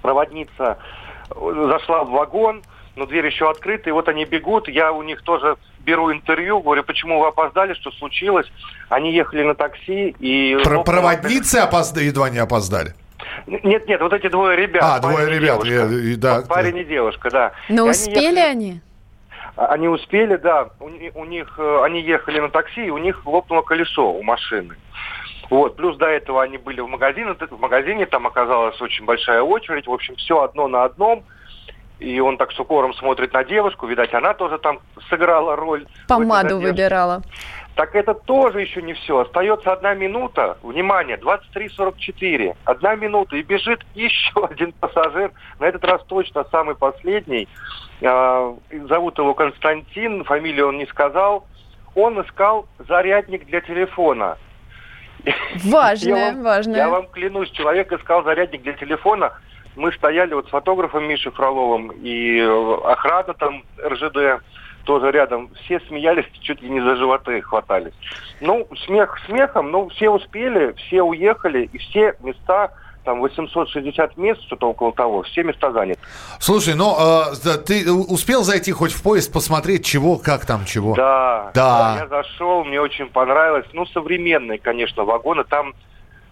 [0.00, 0.78] проводница
[1.30, 2.62] э, зашла в вагон,
[2.96, 6.82] но дверь еще открыта, и вот они бегут, я у них тоже беру интервью, говорю,
[6.84, 8.50] почему вы опоздали, что случилось.
[8.88, 10.58] Они ехали на такси, и...
[10.64, 12.94] Про- проводницы опозда- едва не опоздали.
[13.46, 14.82] Нет, нет, вот эти двое ребят.
[14.82, 15.94] А, двое и ребят, девушка.
[15.94, 16.42] я- и да.
[16.48, 17.52] Парень и девушка, да.
[17.68, 18.80] Но И успели они?
[19.56, 20.68] а, Они успели, да.
[20.80, 20.86] У,
[21.20, 24.76] у них, э, они ехали на такси, и у них лопнуло колесо у машины.
[25.50, 29.86] Вот, плюс до этого они были в магазине, в магазине там оказалась очень большая очередь,
[29.88, 31.24] в общем, все одно на одном.
[31.98, 34.78] И он так с укором смотрит на девушку, видать, она тоже там
[35.10, 35.84] сыграла роль.
[36.08, 37.20] Помаду выбирала.
[37.80, 39.20] Так это тоже еще не все.
[39.20, 40.58] Остается одна минута.
[40.62, 42.54] Внимание, 23.44.
[42.66, 43.36] Одна минута.
[43.36, 45.32] И бежит еще один пассажир.
[45.58, 47.48] На этот раз точно самый последний.
[48.04, 48.54] А,
[48.86, 50.24] Зовут его Константин.
[50.24, 51.46] Фамилию он не сказал.
[51.94, 54.36] Он искал зарядник для телефона.
[55.64, 56.76] Важное, Я вам- важное.
[56.76, 59.32] Я вам клянусь, человек искал зарядник для телефона.
[59.74, 64.42] Мы стояли вот с фотографом Мишей Фроловым и э, охрана там РЖД
[64.84, 65.50] тоже рядом.
[65.64, 67.92] Все смеялись, чуть ли не за животы хватались.
[68.40, 72.72] Ну, смех смехом, но все успели, все уехали, и все места,
[73.04, 76.00] там 860 мест, что-то около того, все места заняты.
[76.38, 80.94] Слушай, ну, э, да, ты успел зайти хоть в поезд, посмотреть, чего, как там, чего?
[80.94, 81.96] Да, Да.
[82.00, 83.66] я зашел, мне очень понравилось.
[83.72, 85.44] Ну, современные, конечно, вагоны.
[85.44, 85.74] Там,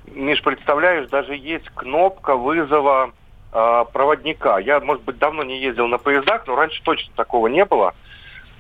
[0.07, 3.13] Миш, представляешь, даже есть кнопка вызова
[3.53, 4.59] а, проводника.
[4.59, 7.95] Я, может быть, давно не ездил на поездах, но раньше точно такого не было.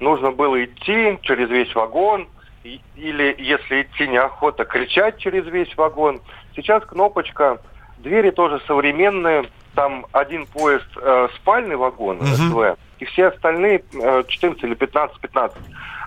[0.01, 2.29] Нужно было идти через весь вагон,
[2.65, 6.21] или, если идти неохота, кричать через весь вагон.
[6.55, 7.59] Сейчас кнопочка,
[7.99, 14.65] двери тоже современные, там один поезд э, спальный вагон, СВ, и все остальные э, 14
[14.65, 15.53] или 15-15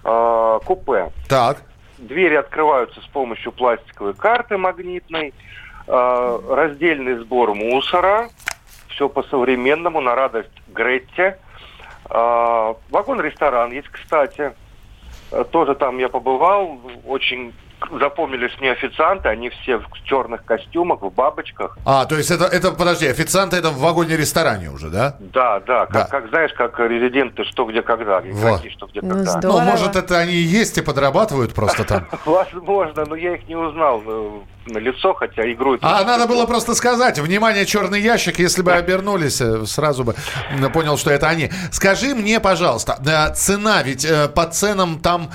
[0.03, 1.11] э, купе.
[1.29, 1.63] Так.
[1.97, 5.33] Двери открываются с помощью пластиковой карты магнитной,
[5.87, 8.29] э, раздельный сбор мусора,
[8.89, 11.37] все по-современному, на радость Гретте.
[12.13, 14.53] Э, Вагон-ресторан есть, кстати.
[15.31, 17.53] Э, Тоже там я побывал, очень
[17.99, 21.77] запомнились мне официанты, они все в черных костюмах, в бабочках.
[21.83, 25.15] А, то есть это, это, подожди, официанты это в вагоне-ресторане уже, да?
[25.19, 26.05] Да, да, как, Да.
[26.05, 29.31] как знаешь, как резиденты что где когда, игроки что где Ну, когда.
[29.31, 29.59] здорово.
[29.61, 32.07] Ну, может, это они и есть и подрабатывают просто там.
[32.25, 35.77] Возможно, но я их не узнал э, на лицо, хотя игру...
[35.81, 40.15] А надо было просто сказать, внимание, черный ящик, если бы обернулись, э, сразу бы
[40.73, 41.51] понял, что это они.
[41.71, 45.31] Скажи мне, пожалуйста, э, цена, ведь э, по ценам там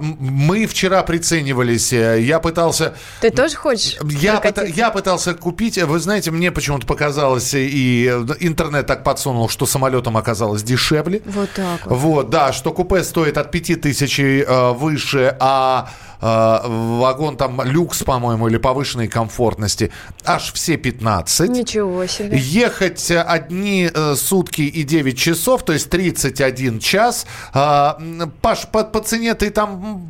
[0.00, 2.94] мы вчера приценивались, я пытался...
[3.20, 3.96] Ты тоже хочешь?
[4.02, 8.06] Я, пыта- я пытался купить, вы знаете, мне почему-то показалось, и
[8.40, 11.22] интернет так подсунул, что самолетом оказалось дешевле.
[11.26, 11.98] Вот так вот.
[11.98, 18.56] Вот, да, что купе стоит от 5000 э, выше, а вагон там люкс, по-моему, или
[18.64, 19.92] повышенной комфортности
[20.24, 21.50] аж все 15.
[21.50, 22.38] Ничего себе.
[22.38, 27.26] Ехать э, одни э, сутки и 9 часов, то есть 31 час.
[27.52, 27.98] А,
[28.40, 30.00] Паш, по, по цене ты там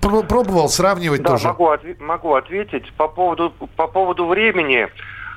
[0.00, 1.48] пробовал сравнивать Да, тоже?
[1.48, 2.92] могу, могу ответить.
[2.92, 4.86] По поводу, по поводу времени,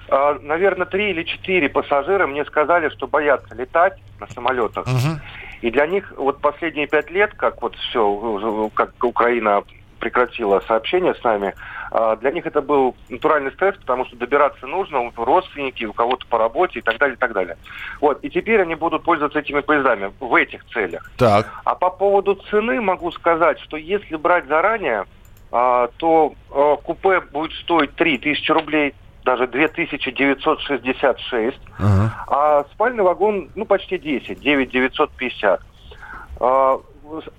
[0.10, 4.86] э, наверное, три или четыре пассажира мне сказали, что боятся летать на самолетах.
[4.86, 5.19] Мгм.
[5.62, 9.63] И для них вот последние пять лет, как вот все, как Украина
[10.02, 11.54] прекратила сообщение с нами,
[11.92, 16.28] а, для них это был натуральный стресс, потому что добираться нужно, у родственники, у кого-то
[16.28, 17.56] по работе и так далее, и так далее.
[18.02, 21.10] Вот, и теперь они будут пользоваться этими поездами в этих целях.
[21.18, 21.48] Так.
[21.64, 25.06] А по поводу цены могу сказать, что если брать заранее,
[25.52, 32.26] а, то а, купе будет стоить 3000 рублей, даже 2966, Ага.
[32.28, 35.62] а спальный вагон, ну, почти 10, 9950.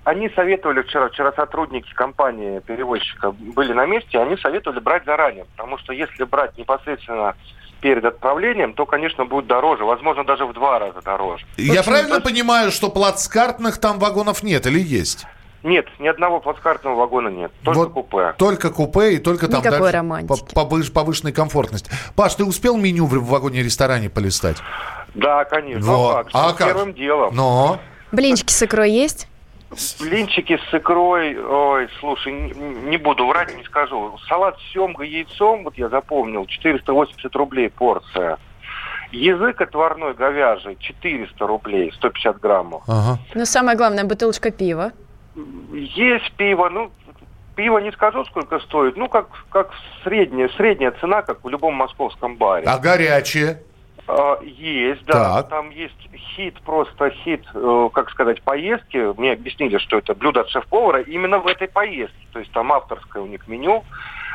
[0.03, 5.77] Они советовали вчера, вчера сотрудники компании перевозчика были на месте, они советовали брать заранее, потому
[5.77, 7.35] что если брать непосредственно
[7.81, 11.45] перед отправлением, то, конечно, будет дороже, возможно, даже в два раза дороже.
[11.57, 15.25] Я правильно понимаю, что плацкартных там вагонов нет или есть?
[15.63, 18.33] Нет, ни одного плацкартного вагона нет, только Вот купе.
[18.37, 20.53] Только купе и только там Никакой дальше романтики.
[20.53, 21.89] по- повыш- повышенной комфортности.
[22.17, 24.57] Паш, ты успел меню в вагоне-ресторане полистать?
[25.15, 25.85] Да, конечно.
[25.89, 26.09] Во.
[26.19, 26.31] А как?
[26.33, 26.67] А Что как?
[26.67, 27.33] Первым делом.
[27.35, 27.79] Но...
[28.11, 29.27] Блинчики с икрой есть?
[29.99, 34.17] Блинчики с икрой, ой, слушай, не буду врать, не скажу.
[34.27, 38.37] Салат с семгой яйцом, вот я запомнил, 480 рублей порция.
[39.11, 42.83] Язык отварной говяжий 400 рублей, 150 граммов.
[42.87, 43.19] Ага.
[43.35, 44.91] Ну, самое главное, бутылочка пива.
[45.71, 46.91] Есть пиво, ну,
[47.55, 49.71] пиво не скажу, сколько стоит, ну, как, как
[50.03, 52.65] средняя, средняя цена, как в любом московском баре.
[52.67, 53.61] А горячее?
[54.07, 55.41] А, Есть, да.
[55.41, 55.49] Так.
[55.49, 55.95] Там есть
[56.35, 59.17] хит, просто хит, э, как сказать, поездки.
[59.19, 62.27] Мне объяснили, что это блюдо от шеф-повара именно в этой поездке.
[62.33, 63.83] То есть там авторское у них меню.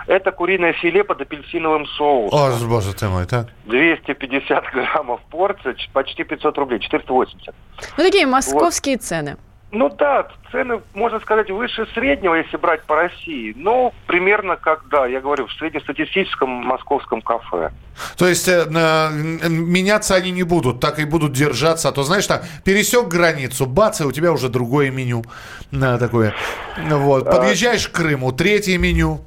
[0.06, 2.38] Это куриное филе под апельсиновым соусом.
[2.38, 3.48] О, боже ты мой, так?
[3.66, 7.54] 250 граммов порция, почти 500 рублей, 480.
[7.98, 9.36] Ну, такие московские цены.
[9.70, 13.52] Ну да, цены, можно сказать, выше среднего, если брать по России.
[13.54, 17.70] Ну, примерно как, да, я говорю, в среднестатистическом московском кафе.
[18.16, 21.90] То есть э, э, меняться они не будут, так и будут держаться.
[21.90, 25.22] А то, знаешь, там пересек границу, бац, и у тебя уже другое меню.
[25.70, 26.34] э, такое.
[26.78, 27.26] Вот.
[27.26, 29.20] Подъезжаешь к Крыму, третье меню.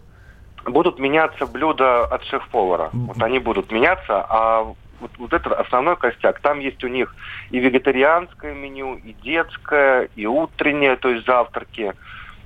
[0.65, 2.89] будут меняться блюда от шеф-повара.
[2.93, 6.39] Вот они будут меняться, а вот, вот это основной костяк.
[6.39, 7.13] Там есть у них
[7.49, 11.93] и вегетарианское меню, и детское, и утреннее, то есть завтраки.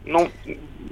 [0.08, 0.30] Ну,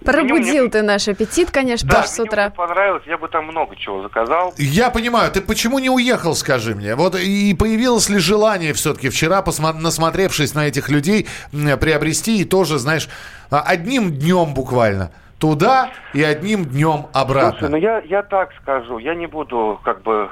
[0.04, 2.45] Пробудил меню мне- ты наш аппетит, конечно, Да, с утра.
[2.47, 4.54] мне понравилось, я бы там много чего заказал.
[4.58, 6.95] Я понимаю, ты почему не уехал, скажи мне?
[6.95, 12.80] Вот и появилось ли желание все-таки вчера, посма- насмотревшись на этих людей, приобрести и тоже,
[12.80, 13.08] знаешь,
[13.52, 17.52] а, одним днем буквально туда и одним днем обратно?
[17.60, 20.28] Слушай, ну я, я так скажу, я не буду как бы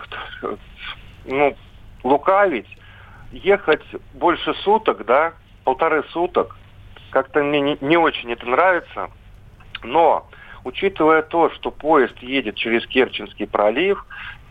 [1.26, 1.56] ну,
[2.04, 2.68] лукавить.
[3.32, 6.58] Ехать больше суток, да, полторы суток,
[7.12, 9.10] как-то мне не, не очень это нравится.
[9.84, 10.28] Но,
[10.64, 14.06] учитывая то, что поезд едет через Керченский пролив,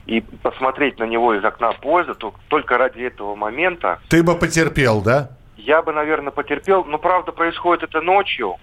[0.06, 5.02] и посмотреть на него из окна поезда, то только ради этого момента Ты бы потерпел,
[5.02, 5.30] да?
[5.60, 6.84] я бы, наверное, потерпел.
[6.84, 8.56] Но, правда, происходит это ночью.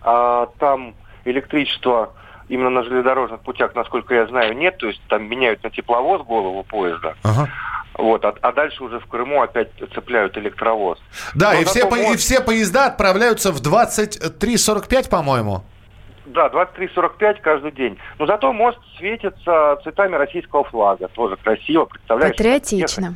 [0.00, 2.12] А там электричества
[2.48, 4.78] именно на железнодорожных путях, насколько я знаю, нет.
[4.78, 7.14] То есть там меняют на тепловоз голову поезда.
[7.22, 7.48] Ага.
[7.94, 10.98] Вот, а, а дальше уже в Крыму опять цепляют электровоз.
[11.34, 15.62] Да, Но и все, по- и все поезда отправляются в 23.45, по-моему.
[16.26, 17.98] Да, 23.45 каждый день.
[18.18, 21.08] Но зато мост светится цветами российского флага.
[21.08, 22.36] Тоже красиво, представляешь?
[22.36, 23.14] Патриотично.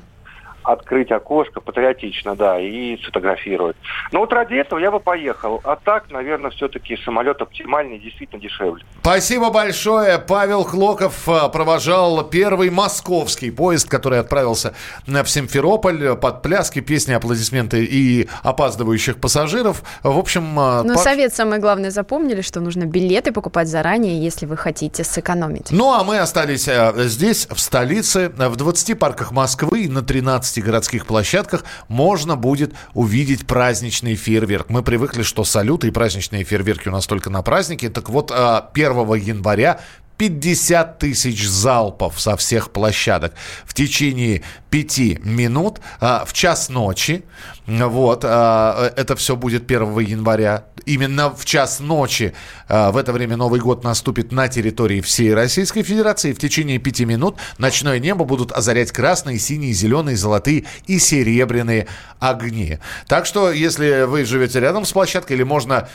[0.63, 3.77] Открыть окошко, патриотично, да, и сфотографировать.
[4.13, 5.61] Но вот ради этого я бы поехал.
[5.65, 8.85] А так, наверное, все-таки самолет оптимальный, действительно дешевле.
[9.01, 10.19] Спасибо большое.
[10.19, 14.75] Павел Хлоков э, провожал первый московский поезд, который отправился
[15.07, 19.83] в Симферополь под пляски, песни, аплодисменты и опаздывающих пассажиров.
[20.03, 24.47] В общем, э, Но Паш- совет самый главный запомнили, что нужно билеты покупать заранее, если
[24.47, 25.69] вы хотите сэкономить.
[25.71, 30.52] Ну, а мы остались э, здесь, в столице, в 20 парках Москвы и на 13
[30.61, 34.69] городских площадках можно будет увидеть праздничный фейерверк.
[34.69, 37.89] Мы привыкли, что салюты и праздничные фейерверки у нас только на праздники.
[37.89, 39.81] Так вот, э, 1 января
[40.23, 47.25] 50 тысяч залпов со всех площадок в течение пяти минут а, в час ночи.
[47.67, 50.67] Вот, а, это все будет 1 января.
[50.87, 52.35] Именно в час ночи
[52.69, 56.33] а, в это время Новый год наступит на территории всей Российской Федерации.
[56.33, 61.89] В течение пяти минут ночное небо будут озарять красные, синие, зеленые, золотые и серебряные
[62.21, 62.79] огни.
[63.09, 65.89] Так что, если вы живете рядом с площадкой, или можно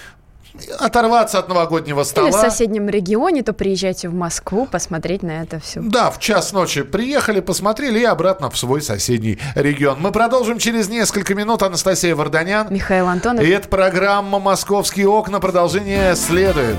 [0.80, 2.30] оторваться от новогоднего стола.
[2.30, 5.82] Или в соседнем регионе, то приезжайте в Москву посмотреть на это все.
[5.82, 9.97] Да, в час ночи приехали, посмотрели и обратно в свой соседний регион.
[9.99, 11.64] Мы продолжим через несколько минут.
[11.64, 12.68] Анастасия Варданян.
[12.70, 13.43] Михаил Антонов.
[13.43, 15.39] И это программа «Московские окна».
[15.39, 16.78] Продолжение следует.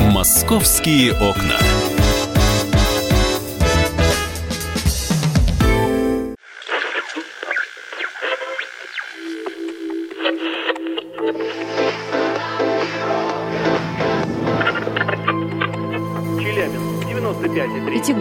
[0.00, 1.58] «Московские окна».